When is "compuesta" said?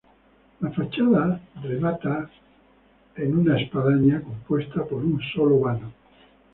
4.23-4.83